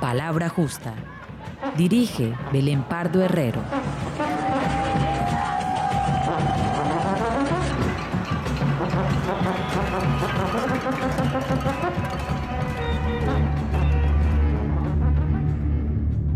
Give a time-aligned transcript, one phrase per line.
[0.00, 0.94] Palabra Justa.
[1.76, 3.62] Dirige Belén Pardo Herrero.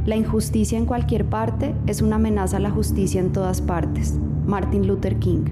[0.07, 4.20] La injusticia en cualquier parte es una amenaza a la justicia en todas partes.
[4.45, 5.46] Martin Luther King.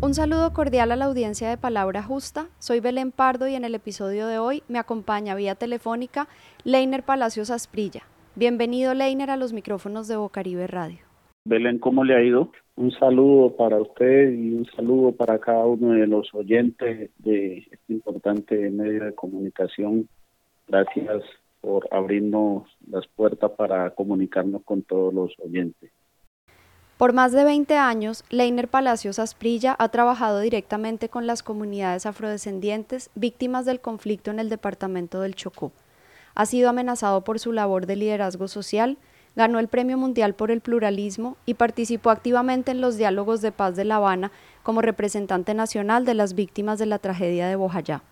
[0.00, 2.48] Un saludo cordial a la audiencia de Palabra Justa.
[2.60, 6.28] Soy Belén Pardo y en el episodio de hoy me acompaña vía telefónica
[6.64, 8.04] Leiner Palacios Asprilla.
[8.36, 11.00] Bienvenido Leiner a los micrófonos de Bocaribe Radio.
[11.44, 12.52] Belén, ¿cómo le ha ido?
[12.76, 17.92] Un saludo para usted y un saludo para cada uno de los oyentes de este
[17.92, 20.08] importante medio de comunicación.
[20.68, 21.22] Gracias
[21.60, 25.90] por abrirnos las puertas para comunicarnos con todos los oyentes.
[26.96, 33.10] Por más de 20 años, Leiner Palacios Asprilla ha trabajado directamente con las comunidades afrodescendientes
[33.14, 35.72] víctimas del conflicto en el departamento del Chocó.
[36.34, 38.96] Ha sido amenazado por su labor de liderazgo social,
[39.34, 43.76] ganó el Premio Mundial por el Pluralismo y participó activamente en los diálogos de paz
[43.76, 48.02] de La Habana como representante nacional de las víctimas de la tragedia de Bojayá.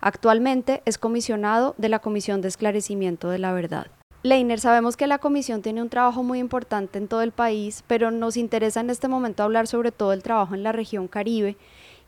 [0.00, 3.86] Actualmente es comisionado de la Comisión de Esclarecimiento de la Verdad.
[4.22, 8.10] Leiner, sabemos que la comisión tiene un trabajo muy importante en todo el país, pero
[8.10, 11.56] nos interesa en este momento hablar sobre todo el trabajo en la región Caribe.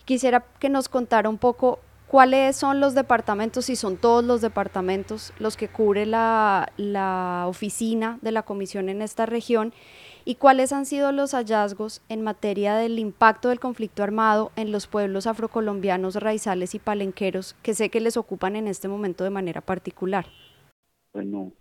[0.05, 5.33] Quisiera que nos contara un poco cuáles son los departamentos, si son todos los departamentos
[5.39, 9.73] los que cubre la, la oficina de la comisión en esta región
[10.29, 14.87] y cuáles han sido los hallazgos en materia del impacto del conflicto armado en los
[14.87, 19.63] pueblos afrocolombianos raizales y palenqueros que sé que les ocupan en este momento de manera
[19.63, 20.27] particular.
[21.15, 21.53] Bueno,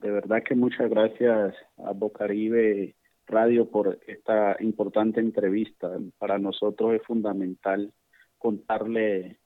[0.00, 2.96] de verdad que muchas gracias a Bocaribe
[3.28, 5.88] Radio por esta importante entrevista.
[6.18, 7.92] Para nosotros es fundamental
[8.38, 9.38] contarle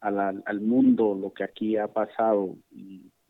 [0.00, 2.54] al, mundo lo que aquí ha pasado.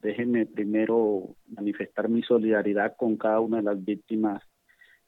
[0.03, 4.43] Déjenme primero manifestar mi solidaridad con cada una de las víctimas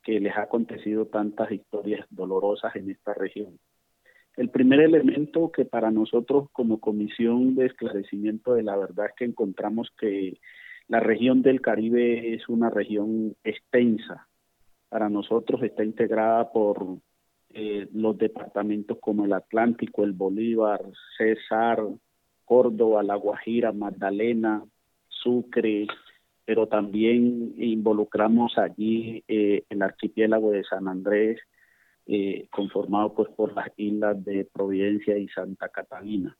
[0.07, 3.59] que les ha acontecido tantas historias dolorosas en esta región.
[4.37, 9.25] El primer elemento que para nosotros como Comisión de Esclarecimiento de la Verdad es que
[9.25, 10.39] encontramos que
[10.87, 14.29] la región del Caribe es una región extensa.
[14.89, 16.87] Para nosotros está integrada por
[17.51, 20.83] eh, los departamentos como el Atlántico, el Bolívar,
[21.19, 21.83] César,
[22.45, 24.63] Córdoba, La Guajira, Magdalena,
[25.09, 25.89] Sucre,
[26.47, 31.41] pero también involucramos allí eh, el archipiélago de San Andrés,
[32.07, 36.37] eh, conformado pues por las islas de Providencia y Santa Catalina.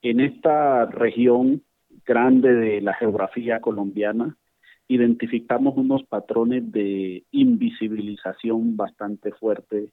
[0.00, 1.62] En esta región
[2.06, 4.36] grande de la geografía colombiana,
[4.86, 9.90] identificamos unos patrones de invisibilización bastante fuertes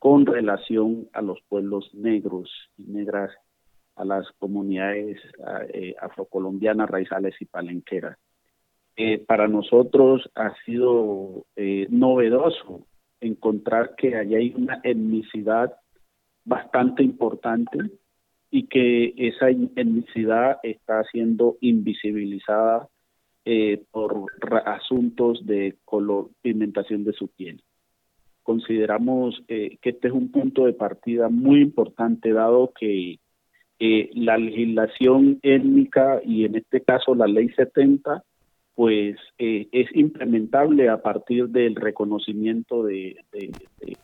[0.00, 3.30] con relación a los pueblos negros y negras,
[3.94, 5.20] a las comunidades
[5.72, 8.18] eh, afrocolombianas, raizales y palenqueras.
[8.96, 12.86] Eh, para nosotros ha sido eh, novedoso
[13.20, 15.74] encontrar que allá hay una etnicidad
[16.44, 17.78] bastante importante
[18.52, 22.88] y que esa etnicidad está siendo invisibilizada
[23.44, 24.26] eh, por
[24.64, 27.62] asuntos de color, pigmentación de su piel.
[28.44, 33.18] Consideramos que este es un punto de partida muy importante dado que
[33.80, 38.22] la legislación étnica y en este caso la ley 70
[38.74, 43.16] pues eh, es implementable a partir del reconocimiento de,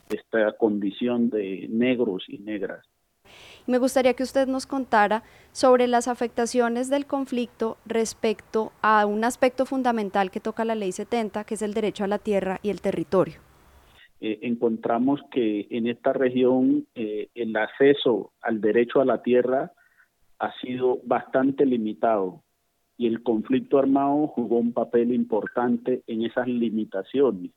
[0.09, 2.87] esta condición de negros y negras.
[3.67, 5.23] Me gustaría que usted nos contara
[5.53, 11.45] sobre las afectaciones del conflicto respecto a un aspecto fundamental que toca la Ley 70,
[11.45, 13.35] que es el derecho a la tierra y el territorio.
[14.21, 19.73] Eh, encontramos que en esta región eh, el acceso al derecho a la tierra
[20.39, 22.43] ha sido bastante limitado
[23.01, 27.51] y el conflicto armado jugó un papel importante en esas limitaciones,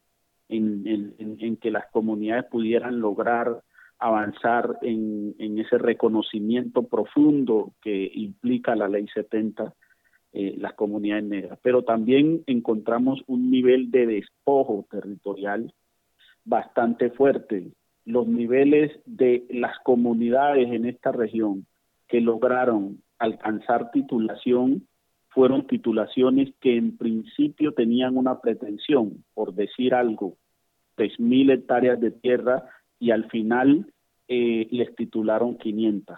[0.48, 3.62] en, que las comunidades pudieran lograr
[4.00, 9.74] avanzar en, ese reconocimiento profundo que implica la ley 70,
[10.32, 11.60] eh, las comunidades negras.
[11.62, 15.74] Pero también encontramos un nivel de despojo territorial
[16.46, 17.68] bastante fuerte.
[18.06, 21.66] Los niveles de las comunidades en esta región
[22.08, 24.88] que lograron alcanzar titulación
[25.34, 30.38] fueron titulaciones que en principio tenían una pretensión, por decir algo,
[31.18, 32.64] mil hectáreas de tierra
[33.00, 33.92] y al final
[34.28, 36.18] eh, les titularon 500.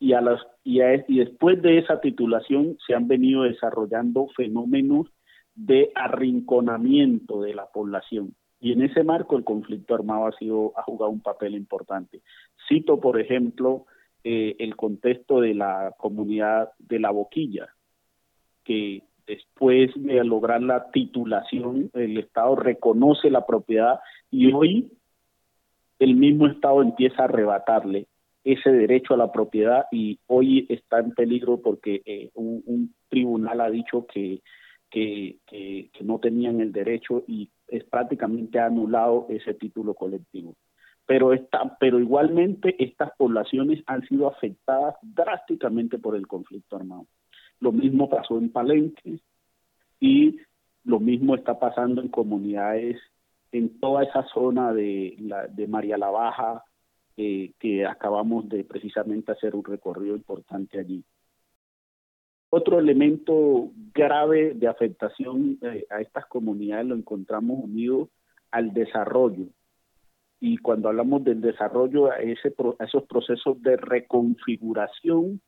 [0.00, 5.06] Y, a las, y, y después de esa titulación se han venido desarrollando fenómenos
[5.54, 8.34] de arrinconamiento de la población.
[8.60, 12.22] Y en ese marco el conflicto armado ha, sido, ha jugado un papel importante.
[12.68, 13.86] Cito, por ejemplo,
[14.24, 17.68] eh, el contexto de la comunidad de La Boquilla,
[18.64, 24.00] que después de lograr la titulación, el Estado reconoce la propiedad
[24.30, 24.90] y hoy
[25.98, 28.06] el mismo Estado empieza a arrebatarle
[28.44, 33.70] ese derecho a la propiedad y hoy está en peligro porque eh, un, tribunal ha
[33.70, 34.42] dicho que,
[34.90, 40.54] que, que, no tenían el derecho y es prácticamente anulado ese título colectivo.
[41.06, 47.06] Pero, está, pero igualmente estas poblaciones han sido afectadas drásticamente por el conflicto armado.
[47.60, 49.20] Lo mismo pasó en Palenque
[50.00, 50.38] y
[50.84, 53.00] lo mismo está pasando en comunidades
[53.52, 56.64] en toda esa zona de, la, de María la Baja,
[57.16, 61.04] eh, que acabamos de precisamente hacer un recorrido importante allí.
[62.50, 68.10] Otro elemento grave de afectación eh, a estas comunidades lo encontramos unido
[68.50, 69.46] al desarrollo.
[70.40, 75.40] Y cuando hablamos del desarrollo, a, ese, a esos procesos de reconfiguración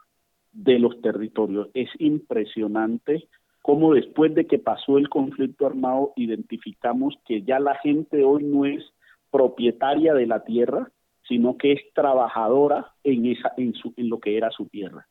[0.56, 1.68] de los territorios.
[1.74, 3.28] Es impresionante
[3.62, 8.64] cómo después de que pasó el conflicto armado identificamos que ya la gente hoy no
[8.64, 8.82] es
[9.30, 10.90] propietaria de la tierra,
[11.28, 15.06] sino que es trabajadora en, esa, en, su, en lo que era su tierra.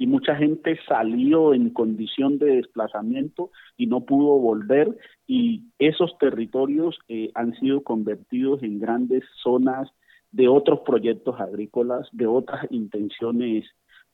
[0.00, 4.96] Y mucha gente salió en condición de desplazamiento y no pudo volver
[5.26, 9.90] y esos territorios eh, han sido convertidos en grandes zonas
[10.30, 13.64] de otros proyectos agrícolas, de otras intenciones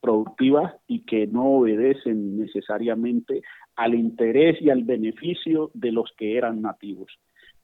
[0.05, 3.41] productivas y que no obedecen necesariamente
[3.75, 7.11] al interés y al beneficio de los que eran nativos.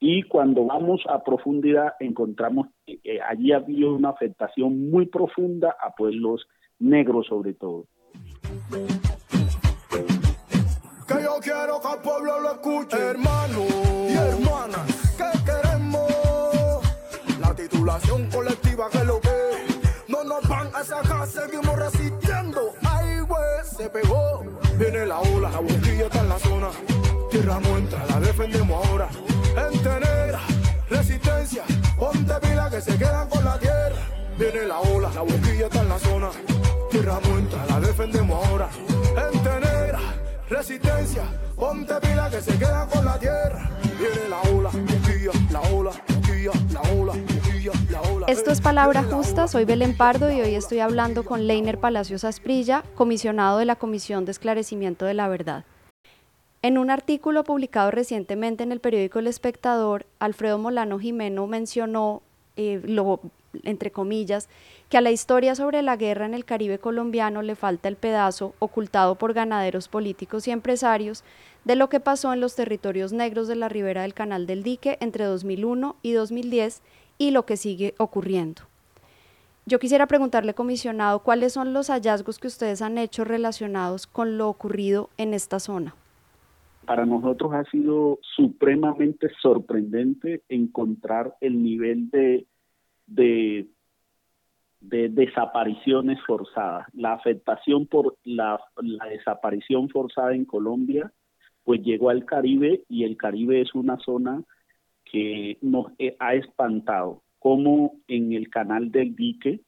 [0.00, 5.94] Y cuando vamos a profundidad encontramos que eh, allí había una afectación muy profunda a
[5.94, 6.46] pueblos
[6.78, 7.84] negros sobre todo.
[11.06, 13.66] Que yo quiero que el pueblo lo escuche, hermano
[14.08, 14.78] y hermana,
[15.18, 16.80] que queremos
[17.38, 19.39] la titulación colectiva que lo que
[20.30, 22.72] no van a sacar, seguimos resistiendo.
[22.88, 24.44] Ay, güey, se pegó,
[24.78, 26.68] viene la ola, la boquilla está en la zona,
[27.30, 29.08] tierra nuestra, la defendemos ahora
[29.56, 29.80] en
[30.88, 31.64] resistencia.
[31.98, 33.96] Ponte pila que se quedan con la tierra.
[34.38, 36.28] Viene la ola, la boquilla está en la zona.
[36.90, 38.68] Tierra muerta, la defendemos ahora.
[39.16, 39.40] En
[40.48, 41.22] resistencia.
[41.56, 43.70] Ponte pila que se quedan con la tierra.
[43.98, 47.39] Viene la ola, boquilla, la ola, boquilla, la ola, boquilla, la ola.
[48.26, 52.84] Esto es Palabra Justa, soy Belén Pardo y hoy estoy hablando con Leiner Palacios Asprilla,
[52.94, 55.64] comisionado de la Comisión de Esclarecimiento de la Verdad.
[56.62, 62.22] En un artículo publicado recientemente en el periódico El Espectador, Alfredo Molano Jimeno mencionó,
[62.56, 62.80] eh,
[63.64, 64.48] entre comillas,
[64.88, 68.54] que a la historia sobre la guerra en el Caribe colombiano le falta el pedazo
[68.58, 71.24] ocultado por ganaderos políticos y empresarios
[71.64, 74.96] de lo que pasó en los territorios negros de la ribera del Canal del Dique
[75.00, 76.80] entre 2001 y 2010
[77.20, 78.62] y lo que sigue ocurriendo.
[79.66, 84.48] Yo quisiera preguntarle, comisionado, cuáles son los hallazgos que ustedes han hecho relacionados con lo
[84.48, 85.94] ocurrido en esta zona
[86.90, 92.48] para nosotros ha sido supremamente sorprendente encontrar el nivel de,
[93.06, 93.68] de,
[94.80, 96.88] desapariciones forzadas.
[96.92, 98.60] La afectación por la,
[99.08, 101.12] desaparición forzada en Colombia,
[101.62, 104.42] pues llegó al Caribe y el Caribe es una zona
[105.10, 105.86] que nos
[106.18, 109.60] ha espantado, como en el canal del dique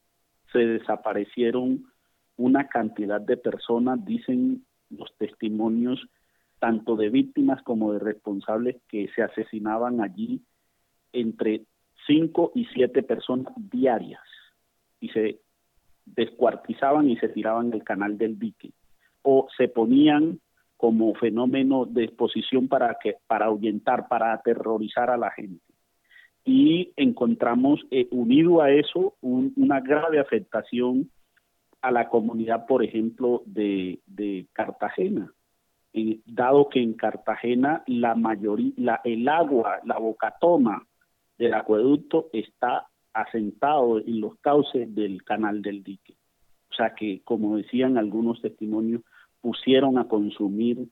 [0.53, 1.87] se desaparecieron
[2.37, 6.07] una cantidad de personas, dicen los testimonios,
[6.59, 10.43] tanto de víctimas como de responsables que se asesinaban allí
[11.13, 11.63] entre
[12.07, 14.21] cinco y siete personas diarias
[15.01, 15.41] y se
[16.05, 18.71] descuartizaban y se tiraban el canal del dique.
[19.23, 20.41] O se ponían
[20.83, 25.63] como fenómeno de exposición para que para ahuyentar, para aterrorizar a la gente.
[26.45, 31.09] Y encontramos eh, unido a eso una grave afectación
[31.83, 35.33] a la comunidad, por ejemplo, de Cartagena,
[36.27, 40.85] dado que en Cartagena la mayoría, el agua, la bocatoma
[41.39, 46.17] del acueducto está asentado en los cauces del canal del dique.
[46.73, 49.03] O sea que, como decían algunos testimonios,
[49.43, 50.89] pusieron a consumir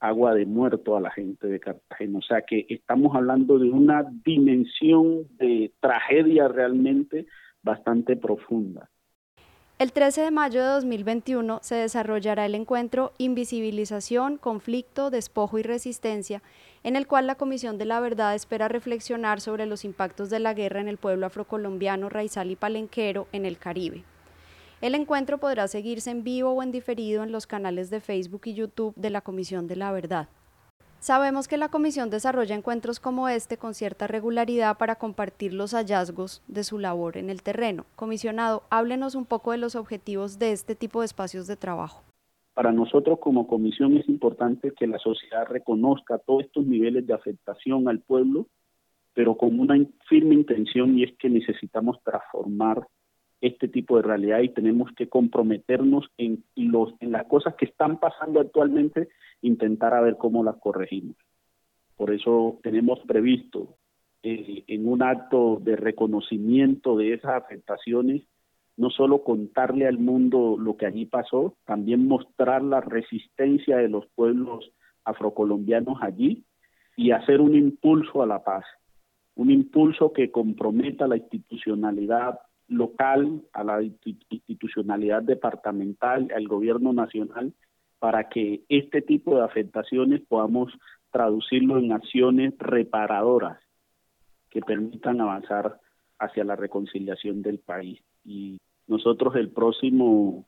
[0.00, 2.18] agua de muerto a la gente de Cartagena.
[2.18, 7.26] O sea que estamos hablando de una dimensión de tragedia realmente
[7.62, 8.90] bastante profunda.
[9.78, 16.42] El 13 de mayo de 2021 se desarrollará el encuentro Invisibilización, Conflicto, Despojo y Resistencia,
[16.82, 20.52] en el cual la Comisión de la Verdad espera reflexionar sobre los impactos de la
[20.52, 24.04] guerra en el pueblo afrocolombiano, raizal y palenquero en el Caribe.
[24.80, 28.54] El encuentro podrá seguirse en vivo o en diferido en los canales de Facebook y
[28.54, 30.28] YouTube de la Comisión de la Verdad.
[31.00, 36.42] Sabemos que la comisión desarrolla encuentros como este con cierta regularidad para compartir los hallazgos
[36.48, 37.84] de su labor en el terreno.
[37.94, 42.02] Comisionado, háblenos un poco de los objetivos de este tipo de espacios de trabajo.
[42.54, 47.86] Para nosotros como comisión es importante que la sociedad reconozca todos estos niveles de afectación
[47.86, 48.46] al pueblo,
[49.12, 49.76] pero con una
[50.08, 52.86] firme intención y es que necesitamos transformar
[53.40, 57.98] este tipo de realidad y tenemos que comprometernos en, los, en las cosas que están
[57.98, 59.08] pasando actualmente,
[59.40, 61.16] intentar a ver cómo las corregimos.
[61.96, 63.76] Por eso tenemos previsto
[64.22, 68.22] eh, en un acto de reconocimiento de esas afectaciones,
[68.76, 74.06] no solo contarle al mundo lo que allí pasó, también mostrar la resistencia de los
[74.14, 74.70] pueblos
[75.04, 76.44] afrocolombianos allí
[76.96, 78.64] y hacer un impulso a la paz,
[79.34, 87.52] un impulso que comprometa la institucionalidad local, a la institucionalidad departamental, al gobierno nacional,
[87.98, 90.72] para que este tipo de afectaciones podamos
[91.10, 93.58] traducirlo en acciones reparadoras
[94.48, 95.80] que permitan avanzar
[96.18, 98.00] hacia la reconciliación del país.
[98.24, 100.46] Y nosotros el próximo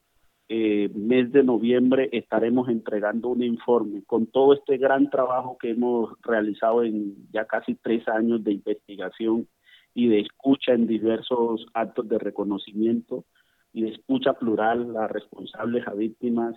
[0.49, 6.15] eh, mes de noviembre estaremos entregando un informe con todo este gran trabajo que hemos
[6.23, 9.49] realizado en ya casi tres años de investigación
[9.95, 13.25] y de escucha en diversos actos de reconocimiento
[13.73, 16.57] y de escucha plural a responsables, a víctimas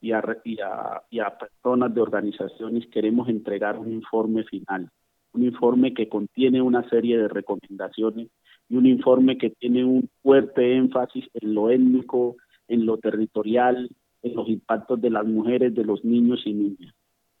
[0.00, 4.90] y a, y a, y a personas de organizaciones, queremos entregar un informe final,
[5.32, 8.28] un informe que contiene una serie de recomendaciones
[8.68, 12.36] y un informe que tiene un fuerte énfasis en lo étnico,
[12.68, 13.90] en lo territorial,
[14.22, 16.94] en los impactos de las mujeres, de los niños y niñas.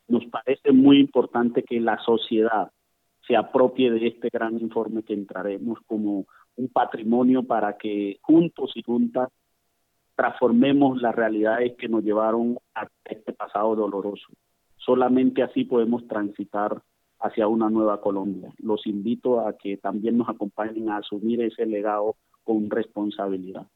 [0.08, 2.70] Nos parece muy importante que la sociedad,
[3.26, 6.26] se apropie de este gran informe que entraremos como
[6.56, 9.28] un patrimonio para que juntos y juntas
[10.14, 14.26] transformemos las realidades que nos llevaron a este pasado doloroso.
[14.76, 16.82] Solamente así podemos transitar
[17.20, 18.52] hacia una nueva Colombia.
[18.58, 23.66] Los invito a que también nos acompañen a asumir ese legado con responsabilidad.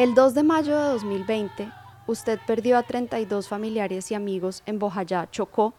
[0.00, 1.70] El 2 de mayo de 2020,
[2.06, 5.74] usted perdió a 32 familiares y amigos en Bojayá, Chocó,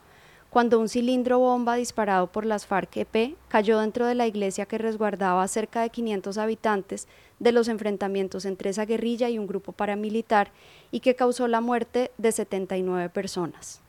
[0.52, 5.42] cuando un cilindro bomba disparado por las FARC-EP cayó dentro de la iglesia que resguardaba
[5.42, 7.08] a cerca de 500 habitantes
[7.40, 10.52] de los enfrentamientos entre esa guerrilla y un grupo paramilitar
[10.92, 13.82] y que causó la muerte de 79 personas.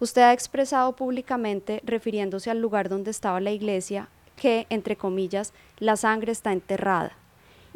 [0.00, 5.96] Usted ha expresado públicamente, refiriéndose al lugar donde estaba la iglesia, que, entre comillas, la
[5.96, 7.16] sangre está enterrada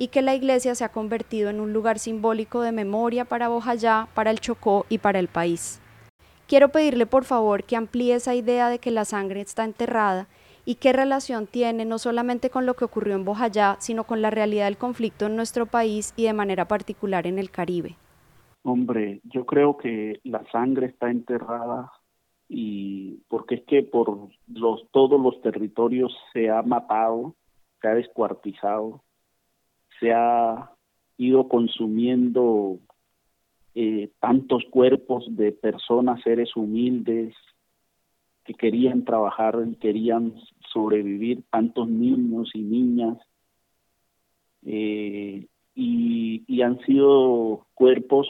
[0.01, 4.09] y que la iglesia se ha convertido en un lugar simbólico de memoria para Bojayá,
[4.15, 5.79] para el Chocó y para el país.
[6.49, 10.27] Quiero pedirle por favor que amplíe esa idea de que la sangre está enterrada
[10.65, 14.31] y qué relación tiene no solamente con lo que ocurrió en Bojayá, sino con la
[14.31, 17.97] realidad del conflicto en nuestro país y de manera particular en el Caribe.
[18.63, 21.93] Hombre, yo creo que la sangre está enterrada
[22.49, 27.35] y porque es que por los todos los territorios se ha matado,
[27.83, 29.03] se ha descuartizado,
[30.01, 30.73] se ha
[31.19, 32.79] ido consumiendo
[33.75, 37.35] eh, tantos cuerpos de personas, seres humildes,
[38.45, 40.35] que querían trabajar querían
[40.73, 43.19] sobrevivir, tantos niños y niñas,
[44.65, 48.29] eh, y, han sido cuerpos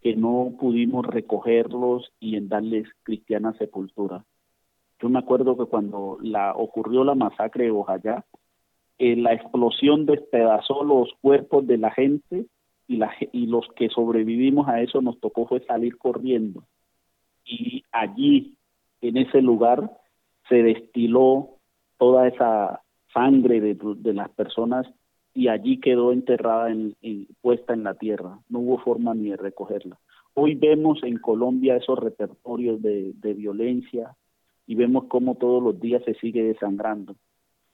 [0.00, 4.24] que no pudimos recogerlos y en darles cristiana sepultura.
[5.00, 8.24] Yo me acuerdo que cuando la ocurrió la masacre de Bojayá,
[8.98, 12.46] eh, la explosión despedazó los cuerpos de la gente
[12.88, 16.62] y, la, y los que sobrevivimos a eso nos tocó fue salir corriendo.
[17.44, 18.54] Y allí,
[19.02, 19.90] en ese lugar,
[20.48, 21.58] se destiló
[21.98, 24.86] toda esa sangre de, las personas
[25.34, 26.96] y allí quedó enterrada, en,
[27.42, 28.38] puesta en la tierra.
[28.48, 29.98] No hubo forma ni de recogerla.
[30.34, 34.16] Hoy vemos en Colombia esos repertorios de, de violencia
[34.66, 37.14] y vemos cómo todos los días se sigue desangrando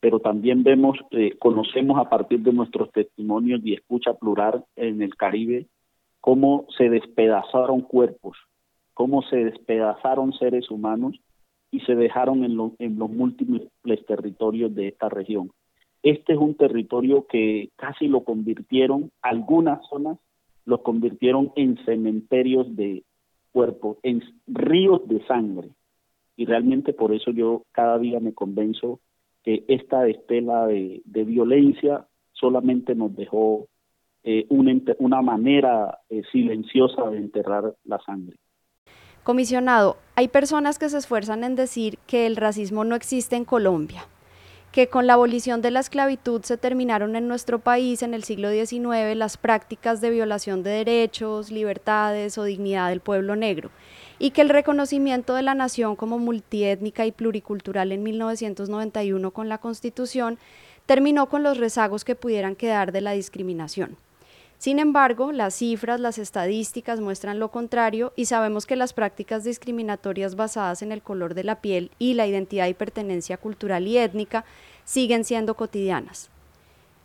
[0.03, 5.15] pero también vemos, eh, conocemos a partir de nuestros testimonios y escucha plural en el
[5.15, 5.69] Caribe
[6.21, 8.37] cómo se despedazaron cuerpos,
[8.95, 11.21] cómo se despedazaron seres humanos
[11.71, 13.69] y se dejaron en, en los múltiples
[14.05, 15.53] territorios de esta región.
[16.03, 20.19] Este es un territorio que casi lo convirtieron, algunas zonas
[20.65, 23.05] lo convirtieron en cementerios de
[23.53, 25.69] cuerpos, en ríos de sangre.
[26.37, 28.99] Y realmente por eso yo cada día me convenzo
[29.43, 33.69] que esta estela de, violencia solamente nos dejó
[34.25, 38.37] eh, una, manera eh, silenciosa de enterrar la sangre.
[39.25, 44.03] Comisionado, hay personas que se esfuerzan en decir que el racismo no existe en Colombia,
[44.73, 48.51] que con la abolición de la esclavitud se terminaron en nuestro país en el siglo
[48.51, 53.71] XIX las prácticas de violación de derechos, libertades o dignidad del pueblo negro,
[54.19, 59.59] y que el reconocimiento de la nación como multiétnica y pluricultural en 1991 con la
[59.59, 60.39] Constitución
[60.87, 63.99] terminó con los rezagos que pudieran quedar de la discriminación.
[64.63, 70.37] Sin embargo, las cifras, las estadísticas muestran lo contrario y sabemos que las prácticas discriminatorias
[70.37, 74.45] basadas en el color de la piel y la identidad y pertenencia cultural y étnica
[74.85, 76.31] siguen siendo cotidianas.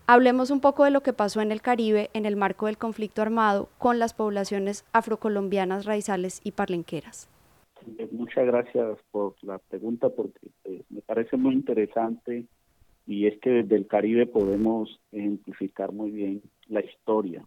[0.06, 3.24] Hablemos un poco de lo que pasó en el Caribe en el marco del conflicto
[3.24, 7.28] armado con las poblaciones afrocolombianas, raizales y parlenqueras.
[8.12, 12.46] Muchas gracias por la pregunta porque eh, me parece muy interesante
[13.08, 17.46] y es que desde el Caribe podemos ejemplificar muy bien la historia.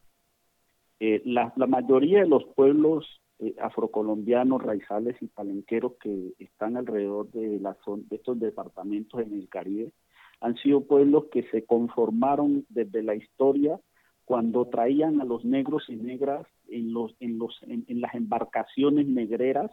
[0.98, 3.06] Eh, la, mayoría de los pueblos
[3.38, 9.48] eh, afrocolombianos, raizales y palenqueros que están alrededor de, la de estos departamentos en el
[9.48, 9.92] Caribe
[10.40, 13.78] han sido pueblos que se conformaron desde la historia
[14.24, 19.70] cuando traían a los negros y negras en, los, en, los, en las embarcaciones negreras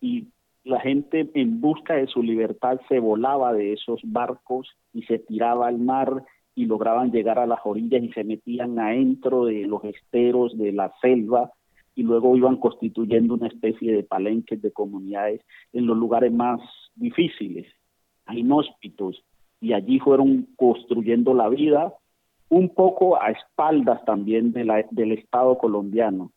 [0.00, 0.28] y
[0.64, 5.68] la gente en busca de su libertad se volaba de esos barcos y se tiraba
[5.68, 10.56] al mar y lograban llegar a las orillas y se metían adentro de los esteros
[10.56, 11.50] de la selva
[11.94, 15.40] y luego iban constituyendo una especie de palenques de comunidades
[15.72, 16.60] en los lugares más
[16.94, 17.66] difíciles,
[18.30, 19.24] inhóspitos,
[19.60, 21.92] y allí fueron construyendo la vida
[22.48, 26.32] un poco a espaldas también de la, del Estado colombiano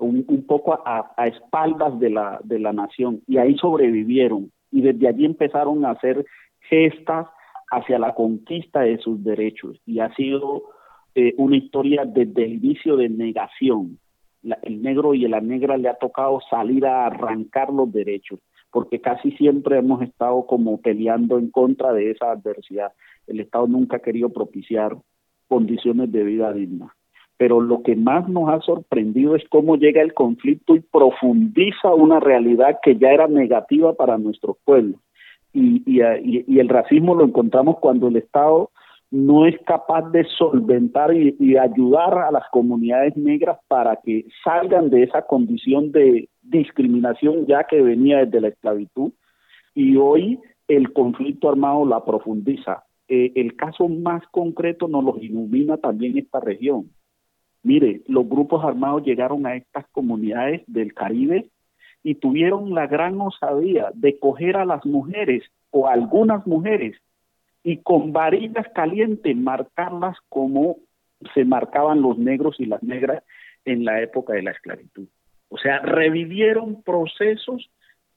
[0.00, 5.24] un, poco a, espaldas de la, de la nación y ahí sobrevivieron y desde allí
[5.24, 6.24] empezaron a hacer
[6.68, 7.26] gestas
[7.70, 10.62] hacia la conquista de sus derechos y ha sido
[11.14, 13.98] eh, una historia desde el inicio de negación.
[14.42, 18.40] el negro y la negra le ha tocado salir a arrancar los derechos
[18.72, 22.92] porque casi siempre hemos estado como peleando en contra de esa adversidad.
[23.26, 24.96] El Estado nunca ha querido propiciar
[25.48, 26.92] condiciones de vida dignas
[27.40, 32.20] pero lo que más nos ha sorprendido es cómo llega el conflicto y profundiza una
[32.20, 35.00] realidad que ya era negativa para nuestros pueblos.
[35.54, 38.68] Y, y, el racismo lo encontramos cuando el Estado
[39.10, 44.90] no es capaz de solventar y, y, ayudar a las comunidades negras para que salgan
[44.90, 49.12] de esa condición de discriminación ya que venía desde la esclavitud.
[49.74, 52.84] Y hoy el conflicto armado la profundiza.
[53.08, 56.90] Eh, el caso más concreto nos lo ilumina también esta región.
[57.62, 61.50] Mire, los grupos armados llegaron a estas comunidades del Caribe
[62.02, 66.96] y tuvieron la gran osadía de coger a las mujeres o algunas mujeres
[67.62, 70.76] y con varillas calientes marcarlas como
[71.34, 73.22] se marcaban los negros y las negras
[73.66, 75.06] en la época de la esclavitud.
[75.50, 77.70] O sea, revivieron procesos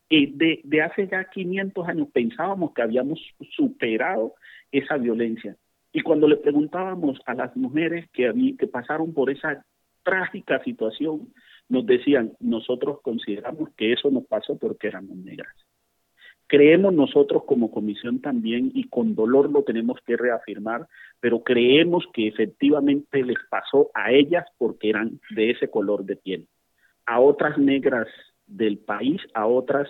[0.09, 2.07] de, de hace ya 500 años.
[2.13, 4.35] Pensábamos que habíamos superado
[4.71, 5.57] esa violencia
[5.93, 8.33] y cuando le preguntábamos a las mujeres que,
[8.67, 9.63] pasaron por esa
[10.01, 11.31] trágica situación,
[11.69, 15.55] nos decían, nosotros consideramos que eso nos pasó porque éramos negras.
[16.47, 20.87] Creemos nosotros como comisión también, y con dolor lo tenemos que reafirmar,
[21.19, 26.47] pero creemos que efectivamente les pasó a ellas porque eran de ese color de piel.
[27.05, 28.07] A otras negras
[28.47, 29.89] del país, a otras,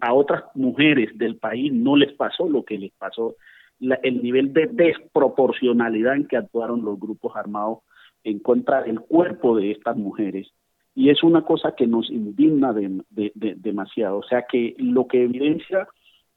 [0.00, 3.36] a otras mujeres del país no les pasó lo que les pasó
[3.80, 7.78] el nivel de desproporcionalidad en que actuaron los grupos armados
[8.24, 10.48] en contra del cuerpo de estas mujeres.
[10.94, 12.74] Y es una cosa que nos indigna
[13.12, 14.18] demasiado.
[14.18, 15.86] O sea que lo que evidencia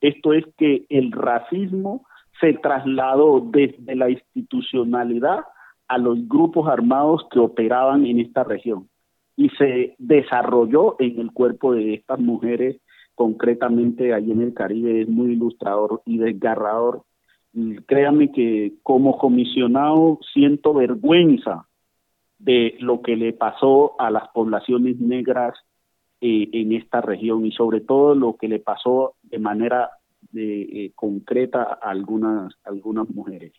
[0.02, 2.06] esto es que el racismo
[2.40, 5.40] se trasladó desde la institucionalidad
[5.88, 8.88] a los grupos armados que operaban en esta región
[9.36, 12.80] y se desarrolló en el cuerpo de estas mujeres,
[13.16, 17.04] concretamente allí en el Caribe, es muy ilustrador y desgarrador
[17.86, 21.68] créanme que como comisionado siento vergüenza
[22.38, 25.56] de lo que le pasó a las poblaciones negras
[26.22, 29.90] eh, en esta región y sobre todo lo que le pasó de manera
[30.36, 33.54] eh, concreta a algunas, algunas mujeres.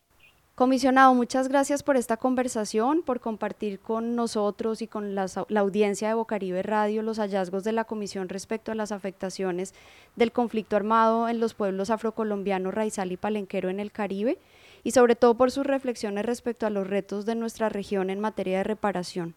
[0.60, 5.24] Comisionado, muchas gracias por esta conversación, por compartir con nosotros y con la,
[5.56, 9.72] audiencia de Bocaribe Radio los hallazgos de la Comisión respecto a las afectaciones
[10.16, 14.36] del conflicto armado en los pueblos afrocolombianos Raizal y Palenquero en el Caribe
[14.84, 18.58] y sobre todo por sus reflexiones respecto a los retos de nuestra región en materia
[18.58, 19.32] de reparación.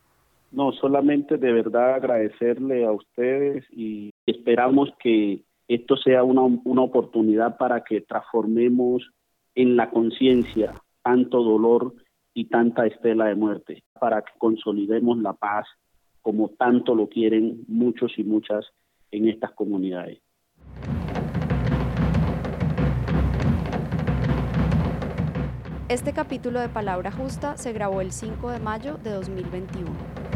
[0.52, 7.56] No, solamente de verdad agradecerle a ustedes y esperamos que esto sea una, una oportunidad
[7.56, 9.10] para que transformemos
[9.56, 11.94] en la conciencia tanto dolor
[12.34, 15.68] y tanta estela de muerte, para que consolidemos la paz
[16.22, 18.66] como tanto lo quieren muchos y muchas
[19.12, 20.20] en estas comunidades.
[25.90, 30.33] Este capítulo de Palabra Justa se grabó el 5 de mayo de 2021.